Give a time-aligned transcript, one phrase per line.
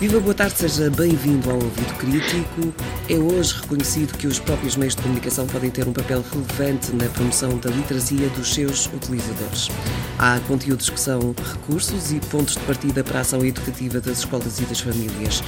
[0.00, 2.72] Viva, boa tarde, seja bem-vindo ao Ouvido Crítico.
[3.06, 7.04] É hoje reconhecido que os próprios meios de comunicação podem ter um papel relevante na
[7.10, 9.68] promoção da literacia dos seus utilizadores.
[10.18, 14.58] Há conteúdos que são recursos e pontos de partida para a ação educativa das escolas
[14.58, 15.44] e das famílias.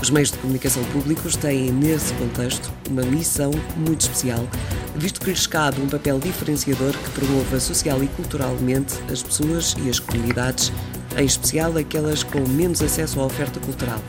[0.00, 4.48] Os meios de comunicação públicos têm, nesse contexto, uma missão muito especial,
[4.94, 9.90] visto que lhes cabe um papel diferenciador que promova social e culturalmente as pessoas e
[9.90, 10.70] as comunidades
[11.16, 14.00] em especial aquelas com menos acesso à oferta cultural.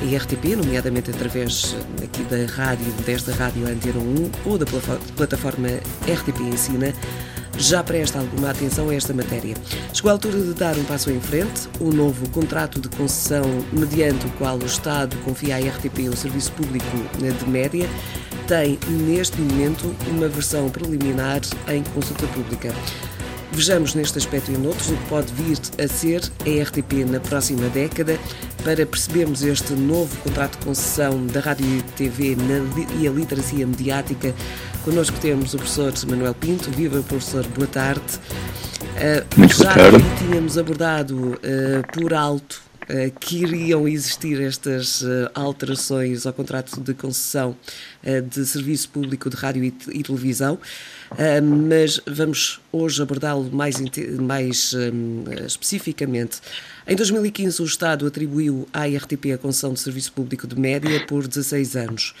[0.00, 4.64] A RTP, nomeadamente através aqui da rádio, desta rádio Antena 1 ou da
[5.14, 5.68] plataforma
[6.06, 6.94] RTP Ensina,
[7.58, 9.54] já presta alguma atenção a esta matéria.
[9.92, 11.68] Chegou a altura de dar um passo em frente.
[11.78, 16.52] O novo contrato de concessão, mediante o qual o Estado confia à RTP o serviço
[16.52, 16.86] público
[17.18, 17.86] de média,
[18.46, 22.74] tem neste momento uma versão preliminar em consulta pública.
[23.52, 27.68] Vejamos neste aspecto e noutros o que pode vir a ser a RTP na próxima
[27.68, 28.18] década
[28.62, 32.36] para percebermos este novo contrato de concessão da Rádio e TV
[32.98, 34.32] e a literacia mediática.
[34.84, 36.70] Connosco temos o professor Manuel Pinto.
[36.70, 38.02] Viva, professor, boa tarde.
[38.96, 39.98] Uh, Muito boa tarde.
[39.98, 42.69] Já tínhamos abordado uh, por alto
[43.20, 47.56] que iriam existir estas alterações ao contrato de concessão
[48.28, 50.58] de serviço público de rádio e, televisão.
[51.68, 53.76] Mas vamos hoje abordá-lo mais,
[54.18, 54.74] mais
[55.46, 56.40] especificamente.
[56.86, 61.28] Em 2015, o Estado atribuiu à RTP a concessão de serviço público de média por
[61.28, 62.14] 16 anos.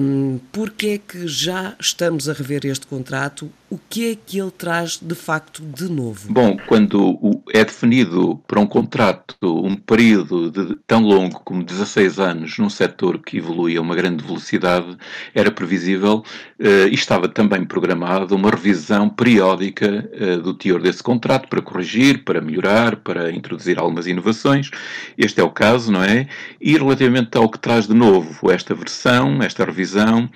[0.00, 3.52] Um, Por que é que já estamos a rever este contrato?
[3.70, 6.32] O que é que ele traz de facto de novo?
[6.32, 12.58] Bom, quando é definido para um contrato um período de, tão longo como 16 anos
[12.58, 14.96] num setor que evolui a uma grande velocidade,
[15.34, 16.22] era previsível
[16.60, 22.22] uh, e estava também programado uma revisão periódica uh, do teor desse contrato para corrigir,
[22.22, 24.70] para melhorar, para introduzir algumas inovações.
[25.16, 26.28] Este é o caso, não é?
[26.60, 30.28] E relativamente ao que traz de novo esta versão, esta revisão,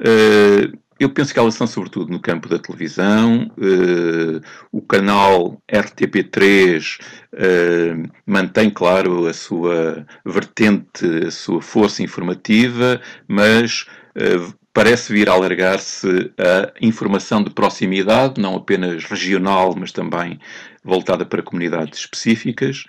[0.00, 3.50] uh, eu penso que elas são sobretudo no campo da televisão.
[3.58, 4.40] Uh,
[4.70, 6.98] o canal RTP3
[7.32, 15.32] uh, mantém, claro, a sua vertente, a sua força informativa, mas uh, parece vir a
[15.32, 20.38] alargar-se a informação de proximidade, não apenas regional, mas também
[20.82, 22.84] voltada para comunidades específicas.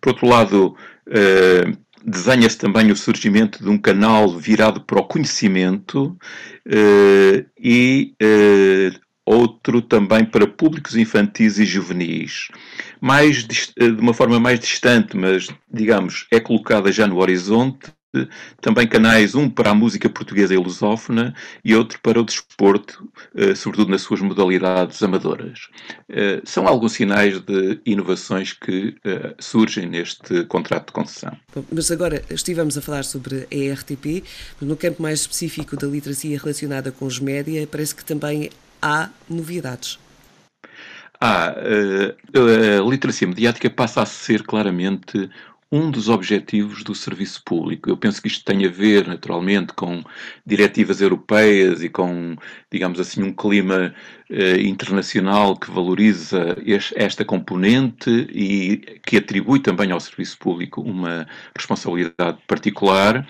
[0.00, 0.76] Por outro lado,
[2.04, 6.16] desenha-se também o surgimento de um canal virado para o conhecimento
[6.66, 12.48] uh, e uh, outro também para públicos infantis e juvenis.
[13.00, 17.92] Mais, de uma forma mais distante, mas, digamos, é colocada já no horizonte,
[18.60, 21.34] também canais, um para a música portuguesa e lusófona
[21.64, 25.68] e outro para o desporto, eh, sobretudo nas suas modalidades amadoras.
[26.08, 31.36] Eh, são alguns sinais de inovações que eh, surgem neste contrato de concessão.
[31.72, 34.24] Mas agora estivemos a falar sobre a RTP,
[34.60, 38.50] no campo mais específico da literacia relacionada com os média, parece que também
[38.80, 39.98] há novidades.
[41.20, 45.28] Ah, a literacia mediática passa a ser claramente
[45.70, 47.90] um dos objetivos do serviço público.
[47.90, 50.02] Eu penso que isto tem a ver, naturalmente, com
[50.44, 52.36] diretivas europeias e com,
[52.70, 53.94] digamos assim, um clima
[54.30, 56.56] eh, internacional que valoriza
[56.94, 63.26] esta componente e que atribui também ao serviço público uma responsabilidade particular.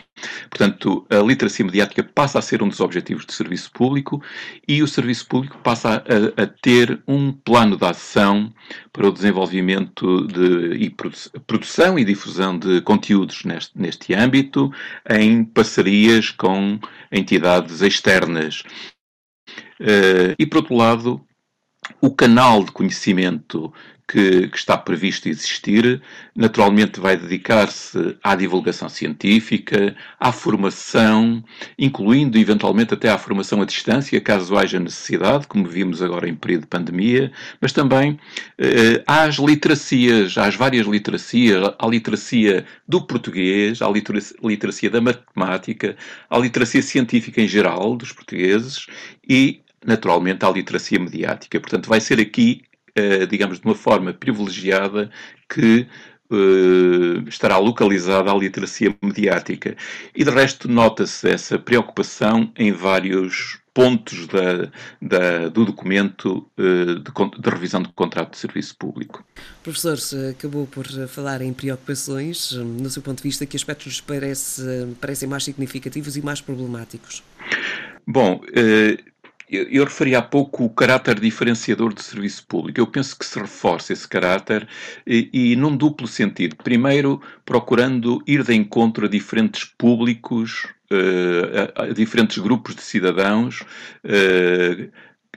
[0.50, 4.20] Portanto, a literacia mediática passa a ser um dos objetivos do serviço público
[4.66, 8.53] e o serviço público passa a, a ter um plano de ação
[8.92, 10.91] para o desenvolvimento de e
[11.47, 14.72] produção e difusão de conteúdos neste, neste âmbito,
[15.08, 16.78] em parcerias com
[17.12, 18.64] entidades externas.
[19.81, 21.21] Uh, e, por outro lado,
[22.00, 23.72] o canal de conhecimento
[24.09, 26.00] que, que, está previsto existir,
[26.34, 31.44] naturalmente vai dedicar-se à divulgação científica, à formação,
[31.78, 36.62] incluindo eventualmente até à formação à distância, caso haja necessidade, como vimos agora em período
[36.62, 37.31] de pandemia,
[37.61, 38.19] mas também
[38.56, 45.94] eh, às literacias, às várias literacias, à literacia do português, à literacia, literacia da matemática,
[46.31, 48.87] à literacia científica em geral dos portugueses
[49.29, 51.60] e naturalmente à literacia mediática.
[51.60, 52.62] Portanto, vai ser aqui
[52.98, 55.10] eh, digamos, de uma forma privilegiada
[55.48, 55.86] que
[56.30, 59.75] Uh, estará localizada à literacia mediática.
[60.14, 64.70] E de resto, nota-se essa preocupação em vários pontos da,
[65.00, 69.25] da, do documento uh, de, de, revisão do contrato de serviço público.
[69.62, 69.96] Professor,
[70.28, 72.52] acabou por falar em preocupações.
[72.52, 74.62] No seu ponto de vista, que aspectos parece,
[75.00, 77.22] parecem mais significativos e mais problemáticos?
[78.06, 79.08] Bom, uh,
[79.50, 82.81] eu, eu referi há pouco o caráter diferenciador do serviço público.
[82.81, 84.69] Eu penso que se reforça esse caráter
[85.06, 86.56] e, e num duplo sentido.
[86.56, 93.61] Primeiro, procurando ir de encontro a diferentes públicos, uh, a, a, diferentes grupos de cidadãos,
[93.61, 94.91] uh,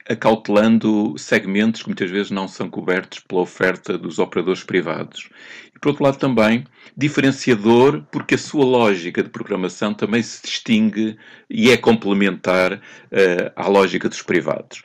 [0.10, 5.30] acautelando segmentos que muitas vezes não são cobertos pela oferta dos operadores privados.
[5.76, 6.66] E, por outro lado, também
[6.96, 11.18] diferenciador, porque a sua lógica de programação também se distingue
[11.50, 14.82] e é complementar uh, à lógica dos privados.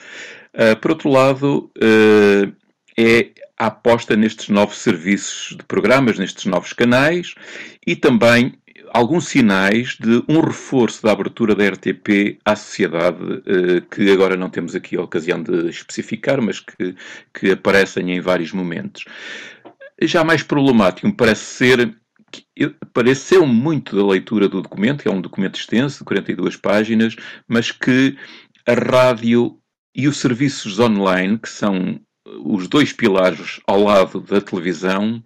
[0.54, 2.52] Uh, por outro lado, uh,
[2.98, 7.34] é a aposta nestes novos serviços de programas, nestes novos canais
[7.86, 8.54] e também
[8.92, 14.50] alguns sinais de um reforço da abertura da RTP à sociedade, eh, que agora não
[14.50, 16.94] temos aqui a ocasião de especificar, mas que,
[17.34, 19.04] que aparecem em vários momentos.
[20.02, 21.96] Já mais problemático parece ser
[22.92, 27.16] pareceu muito da leitura do documento, é um documento extenso, de 42 páginas,
[27.48, 28.16] mas que
[28.66, 29.58] a rádio
[29.94, 31.98] e os serviços online, que são
[32.44, 35.22] os dois pilares ao lado da televisão,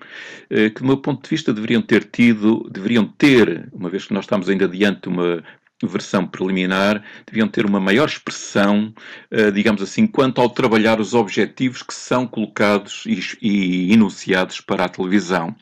[0.49, 4.15] eh, que do meu ponto de vista deveriam ter tido, deveriam ter, uma vez que
[4.15, 5.43] nós estamos ainda diante de uma
[5.87, 8.93] versão preliminar, deviam ter uma maior expressão,
[9.31, 14.89] eh, digamos assim, quanto ao trabalhar os objetivos que são colocados e, enunciados para a
[14.89, 15.55] televisão.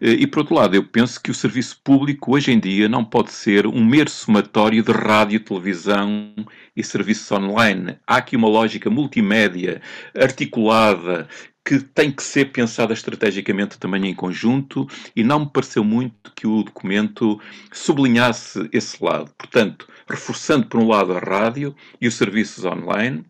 [0.00, 3.04] Eh, e, por outro lado, eu penso que o serviço público, hoje em dia, não
[3.04, 6.34] pode ser um mero somatório de rádio, televisão
[6.76, 7.96] e serviços online.
[8.06, 9.80] Há aqui uma lógica multimédia,
[10.18, 11.28] articulada,
[11.64, 16.46] que tem que ser pensada estrategicamente também em conjunto e não me pareceu muito que
[16.46, 17.40] o documento
[17.72, 19.32] sublinhasse esse lado.
[19.38, 23.24] Portanto, reforçando por um lado a rádio e os serviços online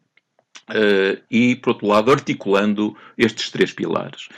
[0.71, 4.29] uh, e, por outro lado, articulando estes três pilares.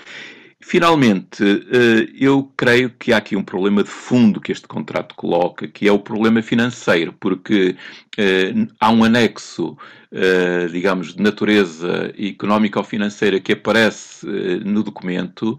[0.66, 5.68] Finalmente, uh, eu creio que há aqui um problema de fundo que este contrato coloca,
[5.68, 7.76] que é o problema financeiro, porque
[8.18, 9.76] uh, há um anexo
[10.16, 14.24] eh, digamos, de natureza económica ou financeira que aparece
[14.64, 15.58] no documento,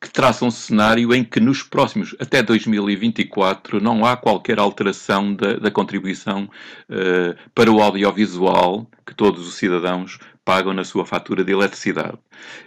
[0.00, 5.54] que traça um cenário em que nos próximos, até 2024, não há qualquer alteração da,
[5.54, 6.48] da contribuição
[7.52, 10.20] para o audiovisual que todos os cidadãos
[10.50, 12.18] pagam na sua fatura de eletricidade.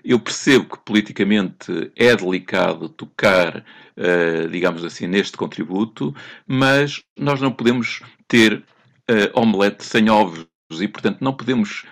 [0.06, 6.16] Eu percebo que politicamente é delicado tocar, uh, digamos assim, neste contributo,
[6.48, 10.48] mas nós não podemos ter uh, omelete sem ovos
[10.80, 11.84] e, portanto, não podemos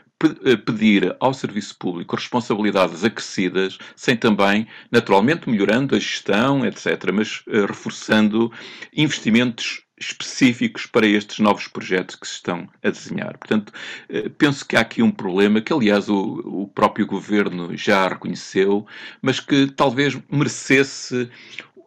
[0.45, 7.41] eh, pedir ao serviço público responsabilidades acrescidas, sem também, naturalmente, melhorando a gestão, etc., mas
[7.47, 8.49] uh, reforçando
[8.95, 13.37] investimentos específicos para estes novos projetos que se estão a desenhar.
[13.37, 13.71] Portanto,
[14.09, 18.85] uh, penso que há aqui um problema que, aliás, o, o próprio governo já reconheceu,
[19.21, 21.29] mas que talvez merecesse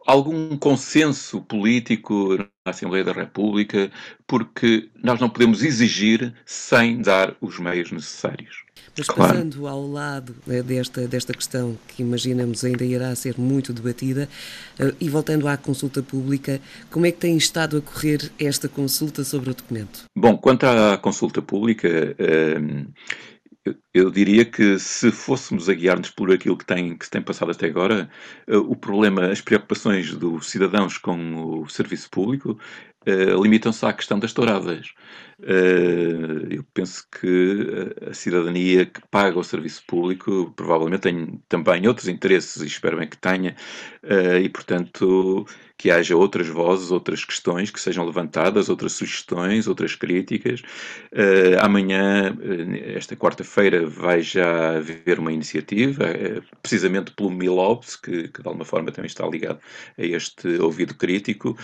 [0.05, 3.91] algum consenso político na Assembleia da República,
[4.27, 8.63] porque nós não podemos exigir sem dar os meios necessários.
[8.97, 9.33] Mas claro.
[9.33, 14.29] passando ao lado né, desta, desta questão que imaginamos ainda irá ser muito debatida,
[14.79, 19.23] uh, e voltando à consulta pública, como é que tem estado a correr esta consulta
[19.23, 20.05] sobre o documento?
[20.15, 26.57] Bom, quanto à consulta pública, uh, eu, diria que se fôssemos a guiar-nos por aquilo
[26.57, 28.09] que tem, que se tem passado até agora,
[28.47, 32.59] uh, o problema, as preocupações dos cidadãos com o serviço público
[33.07, 34.93] uh, limitam-se à questão das touradas.
[35.39, 42.09] Uh, eu penso que a cidadania que paga o serviço público provavelmente tem também outros
[42.09, 43.55] interesses, e espero bem que tenha,
[44.41, 45.45] e portanto
[45.77, 50.61] que haja outras vozes, outras questões que sejam levantadas, outras sugestões, outras críticas.
[51.11, 58.27] Uh, amanhã, uh, esta quarta-feira, vai já haver uma iniciativa, uh, precisamente pelo Milobs, que,
[58.27, 59.59] que, de alguma forma também está ligado
[59.97, 61.57] a este ouvido crítico,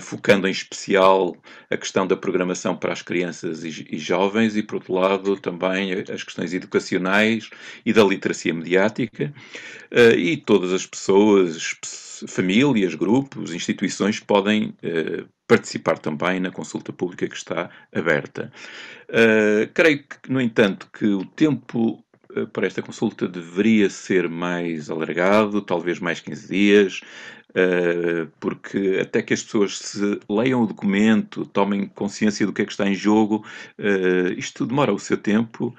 [0.00, 1.36] focando em especial
[1.70, 5.92] a questão da programação para as crianças e, e jovens e, por outro lado, também
[5.92, 7.50] as questões educacionais
[7.84, 9.32] e da literacia mediática.
[10.16, 11.76] e todas as pessoas,
[12.26, 18.52] famílias, grupos, instituições podem uh, participar também na consulta pública que está aberta.
[19.08, 22.04] Uh, creio que, no entanto, que o tempo
[22.36, 27.00] eh, para esta consulta deveria ser mais alargado, talvez mais 15 dias,
[28.38, 32.70] porque até que as pessoas se leiam o documento, tomem consciência do que é que
[32.70, 33.44] está em jogo,
[34.36, 35.74] isto demora o seu tempo.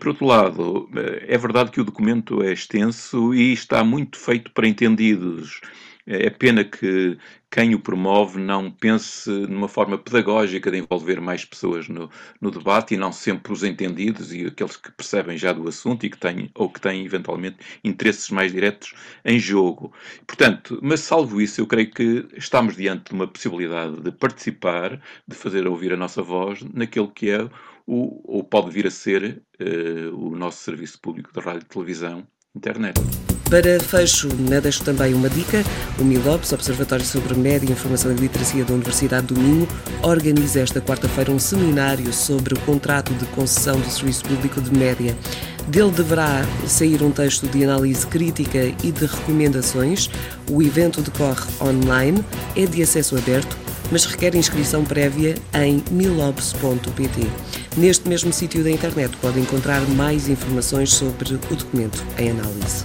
[0.00, 0.88] Por outro lado,
[1.28, 5.60] é verdade que o documento é extenso e está muito feito para entendidos.
[6.06, 7.16] É pena que
[7.50, 12.94] quem o promove não pense numa forma pedagógica de envolver mais pessoas no, no, debate
[12.94, 16.50] e não sempre os entendidos e aqueles que percebem já do assunto e que têm,
[16.54, 18.92] ou que têm eventualmente interesses mais diretos
[19.24, 19.92] em jogo.
[20.26, 25.34] Portanto, mas salvo isso, eu creio que estamos diante de uma possibilidade de participar, de
[25.34, 27.48] fazer ouvir a nossa voz naquele que é
[27.86, 32.26] o, ou pode vir a ser uh, o nosso serviço público de rádio e televisão,
[32.54, 33.00] internet.
[33.48, 35.62] Para fecho, né, deixo também uma dica.
[35.98, 39.68] O MILOPS, Observatório sobre Média, Informação e Literacia da Universidade do Minho,
[40.02, 45.16] organiza esta quarta-feira um seminário sobre o contrato de concessão do Serviço Público de Média.
[45.68, 50.10] Dele deverá sair um texto de análise crítica e de recomendações.
[50.50, 52.24] O evento decorre online,
[52.56, 53.56] é de acesso aberto,
[53.90, 57.26] mas requer inscrição prévia em milobs.pt.
[57.76, 62.84] Neste mesmo sítio da internet pode encontrar mais informações sobre o documento em análise.